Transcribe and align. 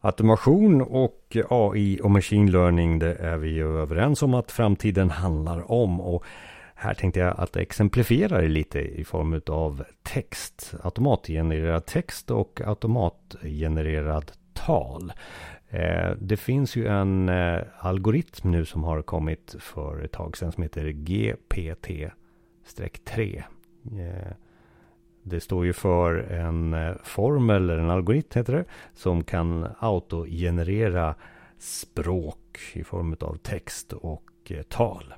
Automation 0.00 0.82
och 0.82 1.36
AI 1.50 2.00
och 2.02 2.10
machine 2.10 2.50
learning 2.50 2.98
det 2.98 3.14
är 3.14 3.36
vi 3.36 3.48
ju 3.48 3.80
överens 3.80 4.22
om 4.22 4.34
att 4.34 4.52
framtiden 4.52 5.10
handlar 5.10 5.72
om. 5.72 6.00
Och 6.00 6.24
här 6.74 6.94
tänkte 6.94 7.20
jag 7.20 7.40
att 7.40 7.56
exemplifiera 7.56 8.40
det 8.40 8.48
lite 8.48 8.80
i 8.80 9.04
form 9.04 9.40
av 9.46 9.84
text. 10.02 10.74
Automatgenererad 10.82 11.86
text 11.86 12.30
och 12.30 12.60
automatgenererad 12.64 14.32
tal. 14.52 15.12
Eh, 15.68 16.10
det 16.20 16.36
finns 16.36 16.76
ju 16.76 16.86
en 16.86 17.28
eh, 17.28 17.60
algoritm 17.78 18.50
nu 18.50 18.64
som 18.64 18.84
har 18.84 19.02
kommit 19.02 19.56
för 19.58 20.04
ett 20.04 20.12
tag 20.12 20.36
sedan 20.36 20.52
som 20.52 20.62
heter 20.62 20.84
GPT-3. 20.84 22.10
Det 25.22 25.40
står 25.40 25.66
ju 25.66 25.72
för 25.72 26.14
en 26.14 26.74
eh, 26.74 26.94
formel 27.04 27.56
eller 27.56 27.78
en 27.78 27.90
algoritm 27.90 28.38
heter 28.38 28.52
det. 28.52 28.64
Som 28.94 29.24
kan 29.24 29.66
autogenerera 29.78 31.14
språk 31.58 32.58
i 32.72 32.84
form 32.84 33.16
av 33.20 33.36
text 33.36 33.92
och 33.92 34.30
eh, 34.48 34.62
tal. 34.62 35.14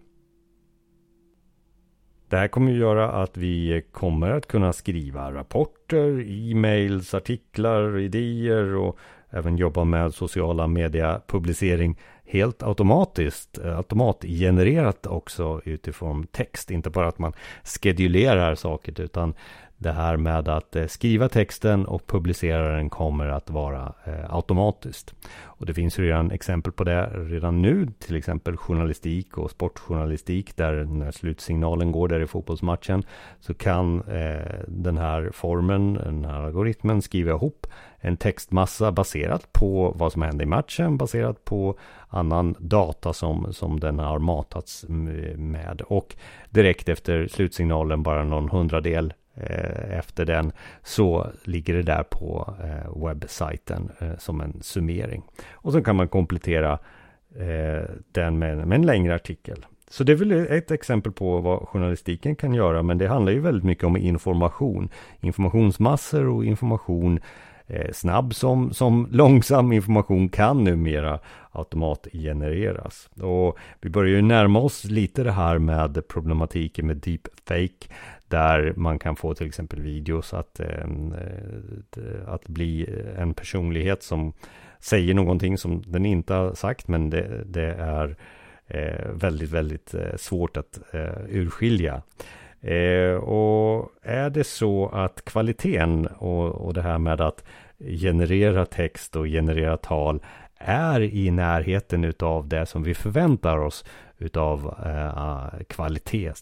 Det 2.28 2.36
här 2.36 2.48
kommer 2.48 2.72
att 2.72 2.78
göra 2.78 3.12
att 3.12 3.36
vi 3.36 3.84
kommer 3.92 4.30
att 4.30 4.46
kunna 4.46 4.72
skriva 4.72 5.32
rapporter, 5.32 6.24
e-mails, 6.28 7.14
artiklar, 7.14 7.98
idéer 7.98 8.74
och 8.77 8.98
även 9.30 9.56
jobba 9.56 9.84
med 9.84 10.14
sociala 10.14 10.66
media 10.66 11.20
publicering 11.27 11.98
helt 12.24 12.62
automatiskt, 12.62 13.58
eh, 13.58 13.77
automatgenererat 13.77 15.06
också 15.06 15.60
utifrån 15.64 16.27
text. 16.27 16.70
Inte 16.70 16.91
bara 16.91 17.08
att 17.08 17.19
man 17.19 17.32
skedulerar 17.64 18.55
saker 18.55 19.00
utan 19.00 19.34
det 19.80 19.93
här 19.93 20.16
med 20.16 20.48
att 20.48 20.77
eh, 20.77 20.87
skriva 20.87 21.29
texten 21.29 21.87
och 21.87 22.07
publicera 22.07 22.77
den 22.77 22.91
kommer 22.91 23.27
att 23.27 23.51
vara 23.51 23.93
eh, 24.05 24.34
automatiskt. 24.34 25.15
Och 25.43 25.66
det 25.66 25.75
finns 25.75 25.98
redan 25.98 26.30
exempel 26.30 26.73
på 26.73 26.84
det 26.84 27.06
redan 27.06 27.62
nu, 27.62 27.89
till 27.98 28.17
exempel 28.17 28.56
journalistik 28.56 29.39
och 29.39 29.50
sportjournalistik 29.50 30.56
där 30.56 30.84
när 30.84 31.11
slutsignalen 31.11 31.92
går 31.92 32.09
där 32.09 32.20
i 32.20 32.27
fotbollsmatchen 32.27 33.03
så 33.41 33.55
kan 33.55 34.00
eh, 34.00 34.64
den 34.69 34.98
här 34.98 35.31
formen, 35.33 35.94
den 35.94 36.25
här 36.25 36.42
algoritmen 36.42 37.03
skriva 37.03 37.31
ihop 37.31 37.67
en 38.00 38.17
textmassa 38.17 38.92
baserat 38.92 39.53
på 39.53 39.92
vad 39.97 40.12
som 40.12 40.22
hände 40.22 40.44
i 40.44 40.47
matchen, 40.47 40.97
baserat 40.97 41.44
på 41.44 41.78
annan 42.09 42.55
data 42.59 43.12
som, 43.12 43.53
som 43.53 43.81
den 43.81 43.98
har 43.98 44.19
matats 44.19 44.84
med. 44.89 45.83
Och 45.87 46.17
direkt 46.50 46.89
efter 46.89 47.28
slutsignalen, 47.28 48.03
bara 48.03 48.25
någon 48.25 48.48
hundradel 48.48 49.12
Eh, 49.34 49.98
efter 49.98 50.25
den 50.25 50.53
så 50.83 51.27
ligger 51.45 51.75
det 51.75 51.83
där 51.83 52.03
på 52.03 52.55
eh, 52.64 53.06
webbsajten 53.06 53.91
eh, 53.98 54.17
som 54.19 54.41
en 54.41 54.62
summering. 54.62 55.22
Och 55.53 55.72
så 55.72 55.83
kan 55.83 55.97
man 55.97 56.09
komplettera 56.09 56.78
den 58.12 58.39
med 58.39 58.72
en 58.72 58.87
längre 58.87 59.14
artikel. 59.14 59.67
Så 59.91 60.05
det 60.05 60.12
är 60.12 60.17
väl 60.17 60.33
ett 60.33 60.70
exempel 60.70 61.12
på 61.12 61.41
vad 61.41 61.69
journalistiken 61.69 62.37
kan 62.37 62.55
göra, 62.55 62.83
men 62.83 62.98
det 62.98 63.09
handlar 63.09 63.33
ju 63.33 63.41
väldigt 63.41 63.64
mycket 63.64 63.84
om 63.84 63.97
information. 63.97 64.89
Informationsmassor 65.20 66.28
och 66.28 66.44
information 66.44 67.20
Eh, 67.72 67.92
snabb 67.92 68.34
som, 68.34 68.72
som 68.72 69.08
långsam 69.10 69.72
information 69.72 70.28
kan 70.28 70.64
numera 70.64 71.18
automatgenereras. 71.52 73.10
Och 73.20 73.58
vi 73.80 73.90
börjar 73.90 74.16
ju 74.16 74.22
närma 74.22 74.58
oss 74.58 74.84
lite 74.84 75.24
det 75.24 75.32
här 75.32 75.58
med 75.58 76.08
problematiken 76.08 76.86
med 76.86 76.96
deepfake 76.96 77.94
där 78.28 78.72
man 78.76 78.98
kan 78.98 79.16
få 79.16 79.34
till 79.34 79.46
exempel 79.46 79.80
videos 79.80 80.34
att, 80.34 80.60
att 82.26 82.48
bli 82.48 82.86
en 83.18 83.34
personlighet 83.34 84.02
som 84.02 84.32
säger 84.78 85.14
någonting 85.14 85.58
som 85.58 85.82
den 85.86 86.06
inte 86.06 86.34
har 86.34 86.54
sagt 86.54 86.88
men 86.88 87.10
det, 87.10 87.44
det 87.46 87.74
är 87.74 88.16
eh, 88.66 89.10
väldigt, 89.12 89.50
väldigt 89.50 89.94
eh, 89.94 90.16
svårt 90.16 90.56
att 90.56 90.78
urskilja. 91.28 92.03
Eh, 92.60 93.15
och 93.15 93.91
är 94.03 94.31
det 94.31 94.44
så 94.44 94.88
att 94.88 95.25
kvaliteten 95.25 96.06
och, 96.06 96.48
och 96.48 96.75
det 96.75 96.82
här 96.82 96.98
med 96.98 97.21
att 97.21 97.44
generera 97.78 98.66
text 98.66 99.16
och 99.16 99.26
generera 99.26 99.76
tal 99.76 100.22
är 100.59 101.00
i 101.00 101.31
närheten 101.31 102.04
utav 102.04 102.48
det 102.48 102.66
som 102.66 102.82
vi 102.82 102.94
förväntar 102.94 103.59
oss 103.59 103.84
utav 104.19 104.75
eh, 104.87 105.62
kvalitet 105.69 106.32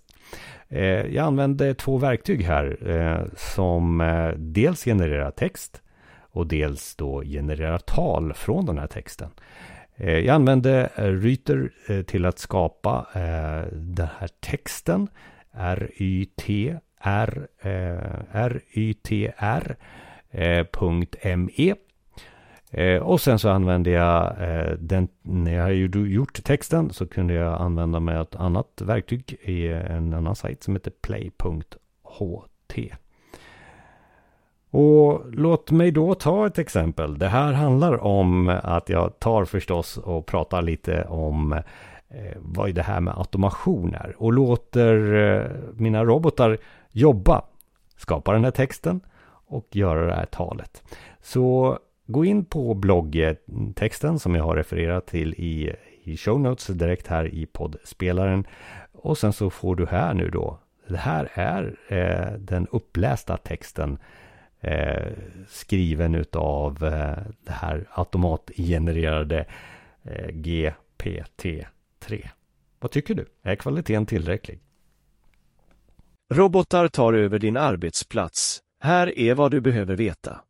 Eh, 0.68 1.06
jag 1.06 1.26
använder 1.26 1.74
två 1.74 1.98
verktyg 1.98 2.44
här 2.44 2.90
eh, 2.90 3.26
som 3.36 4.00
eh, 4.00 4.30
dels 4.36 4.84
genererar 4.84 5.30
text 5.30 5.82
och 6.20 6.46
dels 6.46 6.96
då 6.96 7.22
genererar 7.22 7.78
tal 7.78 8.34
från 8.34 8.66
den 8.66 8.78
här 8.78 8.86
texten. 8.86 9.30
Eh, 9.96 10.18
jag 10.18 10.34
använde 10.34 10.90
eh, 10.96 11.04
Ryter 11.04 11.70
till 12.02 12.26
att 12.26 12.38
skapa 12.38 13.06
den 13.72 14.08
här 14.18 14.28
texten 14.40 15.08
rytr 15.52 16.80
rytr.me 18.74 19.46
eh, 20.30 21.76
eh, 22.70 22.94
eh, 22.94 23.02
och 23.02 23.20
sen 23.20 23.38
så 23.38 23.48
använde 23.48 23.90
jag 23.90 24.26
eh, 24.40 24.72
den, 24.72 25.08
när 25.22 25.54
jag 25.54 25.62
hade 25.62 25.98
gjort 25.98 26.44
texten 26.44 26.90
så 26.90 27.06
kunde 27.06 27.34
jag 27.34 27.60
använda 27.60 28.00
mig 28.00 28.16
av 28.16 28.22
ett 28.22 28.36
annat 28.36 28.80
verktyg 28.80 29.32
i 29.42 29.68
en 29.68 30.14
annan 30.14 30.36
sajt 30.36 30.62
som 30.62 30.74
heter 30.74 30.92
play.ht. 31.02 32.94
Och 34.70 35.22
låt 35.32 35.70
mig 35.70 35.90
då 35.90 36.14
ta 36.14 36.46
ett 36.46 36.58
exempel. 36.58 37.18
Det 37.18 37.28
här 37.28 37.52
handlar 37.52 38.04
om 38.04 38.48
att 38.62 38.88
jag 38.88 39.18
tar 39.18 39.44
förstås 39.44 39.96
och 39.96 40.26
pratar 40.26 40.62
lite 40.62 41.04
om 41.04 41.62
eh, 42.10 42.36
vad 42.36 42.74
det 42.74 42.82
här 42.82 43.00
med 43.00 43.14
automation 43.18 43.94
är 43.94 44.14
och 44.18 44.32
låter 44.32 45.14
eh, 45.14 45.50
mina 45.74 46.04
robotar 46.04 46.58
jobba, 46.90 47.42
skapa 47.96 48.32
den 48.32 48.44
här 48.44 48.50
texten 48.50 49.00
och 49.46 49.76
göra 49.76 50.06
det 50.06 50.14
här 50.14 50.26
talet. 50.26 50.82
Så 51.20 51.78
Gå 52.10 52.24
in 52.24 52.44
på 52.44 52.74
bloggtexten 52.74 54.18
som 54.18 54.34
jag 54.34 54.44
har 54.44 54.56
refererat 54.56 55.06
till 55.06 55.34
i, 55.34 55.74
i 56.02 56.16
show 56.16 56.40
notes 56.40 56.66
direkt 56.66 57.06
här 57.06 57.34
i 57.34 57.46
poddspelaren. 57.46 58.46
Och 58.92 59.18
sen 59.18 59.32
så 59.32 59.50
får 59.50 59.76
du 59.76 59.86
här 59.86 60.14
nu 60.14 60.30
då. 60.30 60.58
Det 60.86 60.96
här 60.96 61.28
är 61.34 61.76
eh, 61.88 62.38
den 62.38 62.66
upplästa 62.70 63.36
texten 63.36 63.98
eh, 64.60 65.06
skriven 65.48 66.14
utav 66.14 66.84
eh, 66.84 67.18
det 67.46 67.52
här 67.52 67.86
automatgenererade 67.90 69.46
eh, 70.02 70.28
3. 72.08 72.30
Vad 72.80 72.90
tycker 72.90 73.14
du? 73.14 73.26
Är 73.42 73.56
kvaliteten 73.56 74.06
tillräcklig? 74.06 74.60
Robotar 76.34 76.88
tar 76.88 77.12
över 77.12 77.38
din 77.38 77.56
arbetsplats. 77.56 78.60
Här 78.80 79.18
är 79.18 79.34
vad 79.34 79.50
du 79.50 79.60
behöver 79.60 79.96
veta. 79.96 80.40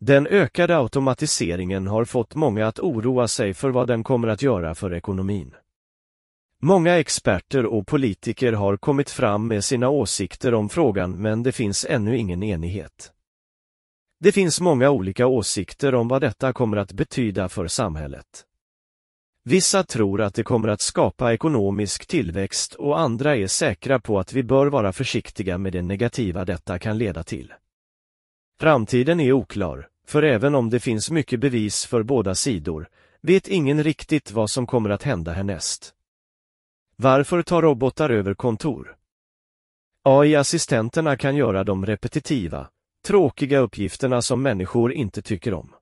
Den 0.00 0.26
ökade 0.26 0.76
automatiseringen 0.76 1.86
har 1.86 2.04
fått 2.04 2.34
många 2.34 2.66
att 2.66 2.78
oroa 2.78 3.28
sig 3.28 3.54
för 3.54 3.70
vad 3.70 3.88
den 3.88 4.04
kommer 4.04 4.28
att 4.28 4.42
göra 4.42 4.74
för 4.74 4.94
ekonomin. 4.94 5.54
Många 6.62 6.98
experter 6.98 7.66
och 7.66 7.86
politiker 7.86 8.52
har 8.52 8.76
kommit 8.76 9.10
fram 9.10 9.48
med 9.48 9.64
sina 9.64 9.88
åsikter 9.88 10.54
om 10.54 10.68
frågan 10.68 11.22
men 11.22 11.42
det 11.42 11.52
finns 11.52 11.86
ännu 11.88 12.16
ingen 12.16 12.42
enighet. 12.42 13.12
Det 14.20 14.32
finns 14.32 14.60
många 14.60 14.90
olika 14.90 15.26
åsikter 15.26 15.94
om 15.94 16.08
vad 16.08 16.20
detta 16.20 16.52
kommer 16.52 16.76
att 16.76 16.92
betyda 16.92 17.48
för 17.48 17.66
samhället. 17.66 18.44
Vissa 19.48 19.82
tror 19.82 20.20
att 20.20 20.34
det 20.34 20.42
kommer 20.42 20.68
att 20.68 20.80
skapa 20.80 21.32
ekonomisk 21.32 22.06
tillväxt 22.06 22.74
och 22.74 23.00
andra 23.00 23.36
är 23.36 23.46
säkra 23.46 24.00
på 24.00 24.18
att 24.18 24.32
vi 24.32 24.42
bör 24.42 24.66
vara 24.66 24.92
försiktiga 24.92 25.58
med 25.58 25.72
det 25.72 25.82
negativa 25.82 26.44
detta 26.44 26.78
kan 26.78 26.98
leda 26.98 27.22
till. 27.22 27.52
Framtiden 28.60 29.20
är 29.20 29.32
oklar, 29.32 29.88
för 30.06 30.22
även 30.22 30.54
om 30.54 30.70
det 30.70 30.80
finns 30.80 31.10
mycket 31.10 31.40
bevis 31.40 31.86
för 31.86 32.02
båda 32.02 32.34
sidor, 32.34 32.88
vet 33.20 33.48
ingen 33.48 33.84
riktigt 33.84 34.32
vad 34.32 34.50
som 34.50 34.66
kommer 34.66 34.90
att 34.90 35.02
hända 35.02 35.32
härnäst. 35.32 35.94
Varför 36.96 37.42
tar 37.42 37.62
robotar 37.62 38.10
över 38.10 38.34
kontor? 38.34 38.96
AI-assistenterna 40.02 41.16
kan 41.16 41.36
göra 41.36 41.64
de 41.64 41.86
repetitiva, 41.86 42.68
tråkiga 43.06 43.58
uppgifterna 43.58 44.22
som 44.22 44.42
människor 44.42 44.92
inte 44.92 45.22
tycker 45.22 45.54
om. 45.54 45.75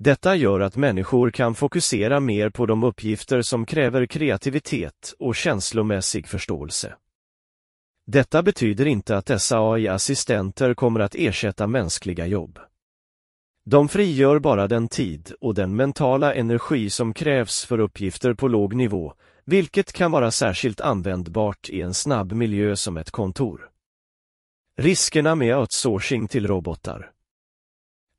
Detta 0.00 0.36
gör 0.36 0.60
att 0.60 0.76
människor 0.76 1.30
kan 1.30 1.54
fokusera 1.54 2.20
mer 2.20 2.50
på 2.50 2.66
de 2.66 2.84
uppgifter 2.84 3.42
som 3.42 3.66
kräver 3.66 4.06
kreativitet 4.06 5.14
och 5.18 5.36
känslomässig 5.36 6.26
förståelse. 6.28 6.94
Detta 8.06 8.42
betyder 8.42 8.86
inte 8.86 9.16
att 9.16 9.26
dessa 9.26 9.58
AI-assistenter 9.58 10.74
kommer 10.74 11.00
att 11.00 11.14
ersätta 11.14 11.66
mänskliga 11.66 12.26
jobb. 12.26 12.58
De 13.64 13.88
frigör 13.88 14.38
bara 14.38 14.68
den 14.68 14.88
tid 14.88 15.32
och 15.40 15.54
den 15.54 15.76
mentala 15.76 16.34
energi 16.34 16.90
som 16.90 17.14
krävs 17.14 17.64
för 17.64 17.80
uppgifter 17.80 18.34
på 18.34 18.48
låg 18.48 18.74
nivå, 18.74 19.14
vilket 19.44 19.92
kan 19.92 20.10
vara 20.10 20.30
särskilt 20.30 20.80
användbart 20.80 21.68
i 21.68 21.80
en 21.80 21.94
snabb 21.94 22.32
miljö 22.32 22.76
som 22.76 22.96
ett 22.96 23.10
kontor. 23.10 23.68
Riskerna 24.76 25.34
med 25.34 25.58
outsourcing 25.58 26.28
till 26.28 26.46
robotar 26.46 27.12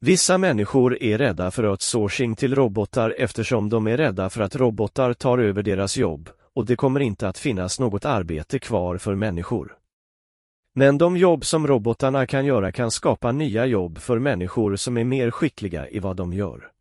Vissa 0.01 0.37
människor 0.37 1.03
är 1.03 1.17
rädda 1.17 1.51
för 1.51 1.65
outsourcing 1.65 2.35
till 2.35 2.55
robotar 2.55 3.15
eftersom 3.17 3.69
de 3.69 3.87
är 3.87 3.97
rädda 3.97 4.29
för 4.29 4.41
att 4.41 4.55
robotar 4.55 5.13
tar 5.13 5.37
över 5.37 5.63
deras 5.63 5.97
jobb 5.97 6.29
och 6.55 6.65
det 6.65 6.75
kommer 6.75 6.99
inte 6.99 7.27
att 7.27 7.37
finnas 7.37 7.79
något 7.79 8.05
arbete 8.05 8.59
kvar 8.59 8.97
för 8.97 9.15
människor. 9.15 9.77
Men 10.75 10.97
de 10.97 11.17
jobb 11.17 11.45
som 11.45 11.67
robotarna 11.67 12.27
kan 12.27 12.45
göra 12.45 12.71
kan 12.71 12.91
skapa 12.91 13.31
nya 13.31 13.65
jobb 13.65 13.97
för 13.97 14.19
människor 14.19 14.75
som 14.75 14.97
är 14.97 15.03
mer 15.03 15.31
skickliga 15.31 15.89
i 15.89 15.99
vad 15.99 16.15
de 16.15 16.33
gör. 16.33 16.71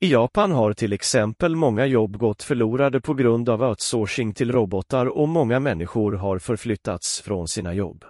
I 0.00 0.12
Japan 0.12 0.52
har 0.52 0.72
till 0.72 0.92
exempel 0.92 1.56
många 1.56 1.86
jobb 1.86 2.16
gått 2.16 2.42
förlorade 2.42 3.00
på 3.00 3.14
grund 3.14 3.48
av 3.48 3.62
outsourcing 3.62 4.34
till 4.34 4.52
robotar 4.52 5.06
och 5.06 5.28
många 5.28 5.60
människor 5.60 6.12
har 6.12 6.38
förflyttats 6.38 7.20
från 7.20 7.48
sina 7.48 7.74
jobb. 7.74 8.04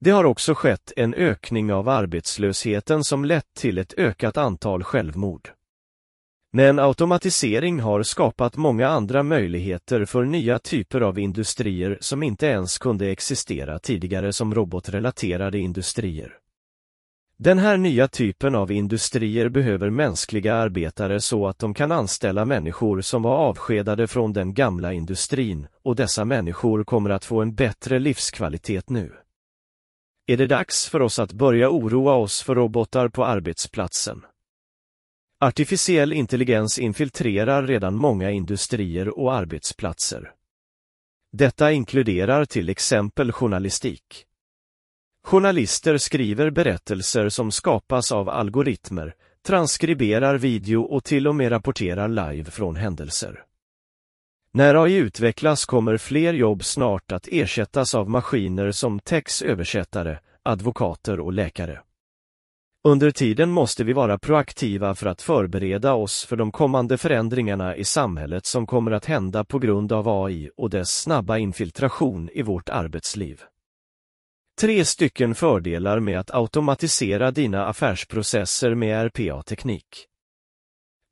Det 0.00 0.10
har 0.10 0.24
också 0.24 0.54
skett 0.54 0.92
en 0.96 1.14
ökning 1.14 1.72
av 1.72 1.88
arbetslösheten 1.88 3.04
som 3.04 3.24
lett 3.24 3.54
till 3.56 3.78
ett 3.78 3.94
ökat 3.96 4.36
antal 4.36 4.84
självmord. 4.84 5.48
Men 6.52 6.78
automatisering 6.78 7.80
har 7.80 8.02
skapat 8.02 8.56
många 8.56 8.88
andra 8.88 9.22
möjligheter 9.22 10.04
för 10.04 10.24
nya 10.24 10.58
typer 10.58 11.00
av 11.00 11.18
industrier 11.18 11.98
som 12.00 12.22
inte 12.22 12.46
ens 12.46 12.78
kunde 12.78 13.06
existera 13.10 13.78
tidigare 13.78 14.32
som 14.32 14.54
robotrelaterade 14.54 15.58
industrier. 15.58 16.32
Den 17.38 17.58
här 17.58 17.76
nya 17.76 18.08
typen 18.08 18.54
av 18.54 18.72
industrier 18.72 19.48
behöver 19.48 19.90
mänskliga 19.90 20.54
arbetare 20.54 21.20
så 21.20 21.46
att 21.46 21.58
de 21.58 21.74
kan 21.74 21.92
anställa 21.92 22.44
människor 22.44 23.00
som 23.00 23.22
var 23.22 23.36
avskedade 23.36 24.06
från 24.06 24.32
den 24.32 24.54
gamla 24.54 24.92
industrin 24.92 25.66
och 25.84 25.96
dessa 25.96 26.24
människor 26.24 26.84
kommer 26.84 27.10
att 27.10 27.24
få 27.24 27.42
en 27.42 27.54
bättre 27.54 27.98
livskvalitet 27.98 28.90
nu. 28.90 29.12
Är 30.30 30.36
det 30.36 30.46
dags 30.46 30.88
för 30.88 31.02
oss 31.02 31.18
att 31.18 31.32
börja 31.32 31.70
oroa 31.70 32.14
oss 32.14 32.42
för 32.42 32.54
robotar 32.54 33.08
på 33.08 33.24
arbetsplatsen? 33.24 34.24
Artificiell 35.40 36.12
intelligens 36.12 36.78
infiltrerar 36.78 37.66
redan 37.66 37.94
många 37.94 38.30
industrier 38.30 39.18
och 39.18 39.34
arbetsplatser. 39.34 40.32
Detta 41.32 41.72
inkluderar 41.72 42.44
till 42.44 42.68
exempel 42.68 43.32
journalistik. 43.32 44.24
Journalister 45.24 45.98
skriver 45.98 46.50
berättelser 46.50 47.28
som 47.28 47.50
skapas 47.50 48.12
av 48.12 48.28
algoritmer, 48.28 49.14
transkriberar 49.46 50.38
video 50.38 50.82
och 50.82 51.04
till 51.04 51.28
och 51.28 51.34
med 51.34 51.52
rapporterar 51.52 52.08
live 52.08 52.50
från 52.50 52.76
händelser. 52.76 53.44
När 54.52 54.84
AI 54.84 54.94
utvecklas 54.94 55.64
kommer 55.64 55.96
fler 55.96 56.32
jobb 56.32 56.64
snart 56.64 57.12
att 57.12 57.28
ersättas 57.30 57.94
av 57.94 58.10
maskiner 58.10 58.70
som 58.70 59.00
textöversättare, 59.00 60.18
advokater 60.42 61.20
och 61.20 61.32
läkare. 61.32 61.80
Under 62.84 63.10
tiden 63.10 63.50
måste 63.50 63.84
vi 63.84 63.92
vara 63.92 64.18
proaktiva 64.18 64.94
för 64.94 65.06
att 65.06 65.22
förbereda 65.22 65.94
oss 65.94 66.24
för 66.24 66.36
de 66.36 66.52
kommande 66.52 66.98
förändringarna 66.98 67.76
i 67.76 67.84
samhället 67.84 68.46
som 68.46 68.66
kommer 68.66 68.90
att 68.90 69.04
hända 69.04 69.44
på 69.44 69.58
grund 69.58 69.92
av 69.92 70.08
AI 70.08 70.50
och 70.56 70.70
dess 70.70 71.00
snabba 71.00 71.38
infiltration 71.38 72.30
i 72.32 72.42
vårt 72.42 72.68
arbetsliv. 72.68 73.42
Tre 74.60 74.84
stycken 74.84 75.34
fördelar 75.34 76.00
med 76.00 76.20
att 76.20 76.34
automatisera 76.34 77.30
dina 77.30 77.66
affärsprocesser 77.66 78.74
med 78.74 79.06
RPA-teknik. 79.06 80.06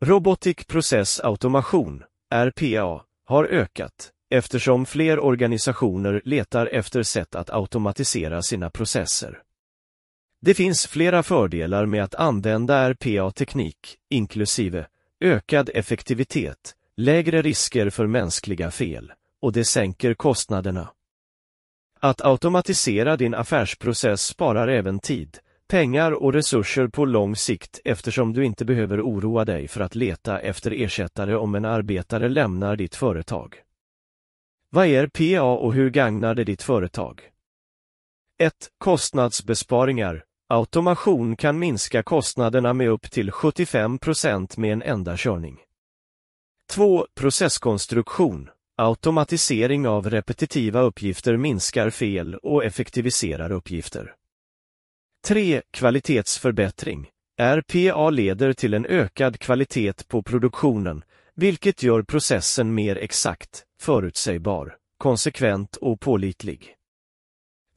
Robotic 0.05 0.65
Process 0.67 1.21
Automation, 1.21 2.03
RPA, 2.35 3.06
har 3.27 3.45
ökat 3.45 4.13
eftersom 4.31 4.87
fler 4.87 5.19
organisationer 5.19 6.23
letar 6.25 6.67
efter 6.67 7.03
sätt 7.03 7.35
att 7.35 7.51
automatisera 7.51 8.43
sina 8.43 8.71
processer. 8.71 9.43
Det 10.41 10.55
finns 10.55 10.87
flera 10.87 11.23
fördelar 11.23 11.87
med 11.87 12.05
att 12.05 12.15
använda 12.15 12.91
RPA-teknik, 12.91 13.97
inklusive 14.11 14.87
ökad 15.21 15.71
effektivitet, 15.75 16.75
lägre 16.97 17.43
risker 17.43 17.91
för 17.91 18.07
mänskliga 18.07 18.71
fel 18.71 19.13
och 19.43 19.53
det 19.53 19.65
sänker 19.65 20.15
kostnaderna. 20.15 20.89
Att 22.01 22.21
automatisera 22.25 23.17
din 23.17 23.35
affärsprocess 23.35 24.23
sparar 24.23 24.69
även 24.69 24.99
tid, 24.99 25.39
pengar 25.69 26.13
och 26.13 26.33
resurser 26.33 26.89
på 26.89 27.05
lång 27.05 27.37
sikt 27.37 27.81
eftersom 27.85 28.33
du 28.33 28.45
inte 28.45 28.65
behöver 28.65 29.01
oroa 29.01 29.45
dig 29.45 29.69
för 29.69 29.81
att 29.81 29.95
leta 29.95 30.39
efter 30.39 30.71
ersättare 30.71 31.35
om 31.37 31.55
en 31.55 31.65
arbetare 31.65 32.29
lämnar 32.29 32.77
ditt 32.77 32.95
företag. 32.95 33.55
Vad 34.71 34.87
är 34.87 35.07
PA 35.07 35.43
och 35.43 35.75
hur 35.75 35.91
gagnar 35.91 36.35
det 36.35 36.45
ditt 36.45 36.63
företag? 36.63 37.23
1. 38.39 38.53
Kostnadsbesparingar. 38.79 40.25
Automation 40.49 41.37
kan 41.37 41.59
minska 41.59 42.03
kostnaderna 42.03 42.73
med 42.73 42.89
upp 42.89 43.11
till 43.11 43.31
75% 43.31 44.61
med 44.61 44.73
en 44.73 44.83
enda 44.83 45.17
körning. 45.17 45.59
2. 46.73 47.07
Processkonstruktion. 47.15 48.51
Automatisering 48.79 49.89
av 49.89 50.11
repetitiva 50.11 50.81
uppgifter 50.81 51.37
minskar 51.37 51.91
fel 51.91 52.35
och 52.35 52.65
effektiviserar 52.65 53.53
uppgifter. 53.53 54.15
3. 55.27 55.63
Kvalitetsförbättring. 55.71 57.09
RPA 57.41 58.11
leder 58.11 58.53
till 58.53 58.75
en 58.75 58.87
ökad 58.87 59.39
kvalitet 59.39 60.09
på 60.09 60.23
produktionen, 60.23 61.05
vilket 61.35 61.83
gör 61.83 62.03
processen 62.03 62.75
mer 62.75 62.97
exakt, 62.97 63.65
förutsägbar, 63.81 64.77
konsekvent 64.99 65.77
och 65.77 66.01
pålitlig. 66.01 66.75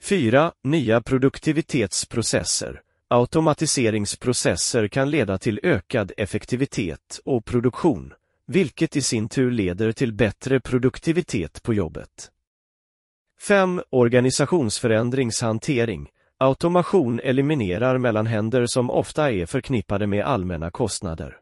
4. 0.02 0.52
Nya 0.64 1.02
produktivitetsprocesser. 1.02 2.82
Automatiseringsprocesser 3.08 4.88
kan 4.88 5.10
leda 5.10 5.38
till 5.38 5.60
ökad 5.64 6.12
effektivitet 6.18 7.20
och 7.26 7.46
produktion, 7.46 8.14
vilket 8.48 8.96
i 8.96 9.02
sin 9.02 9.30
tur 9.30 9.52
leder 9.52 9.92
till 9.92 10.14
bättre 10.14 10.60
produktivitet 10.60 11.64
på 11.64 11.74
jobbet. 11.74 12.32
5. 13.40 13.82
Organisationsförändringshantering. 13.90 16.10
Automation 16.42 17.20
eliminerar 17.20 17.98
mellanhänder 17.98 18.66
som 18.66 18.90
ofta 18.90 19.32
är 19.32 19.46
förknippade 19.46 20.08
med 20.08 20.26
allmänna 20.26 20.72
kostnader. 20.72 21.38